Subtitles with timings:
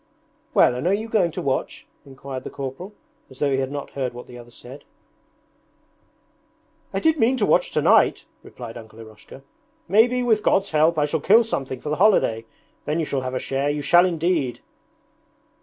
[0.55, 2.93] 'Well, and are you going to watch?' inquired the corporal,
[3.29, 4.83] as though he had not heard what the other said.
[6.91, 9.43] 'I did mean to watch tonight,' replied Uncle Eroshka.
[9.87, 12.45] 'Maybe, with God's help, I shall kill something for the holiday.
[12.85, 14.61] Then you shall have a share, you shall indeed!'